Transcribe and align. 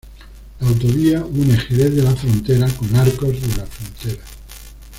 La 0.61 0.67
autovía 0.67 1.23
une 1.31 1.55
Jerez 1.55 1.91
de 1.91 2.01
la 2.01 2.15
Frontera 2.15 2.67
con 2.71 2.95
Arcos 2.95 3.39
de 3.39 3.55
la 3.55 3.67
Frontera. 3.67 4.23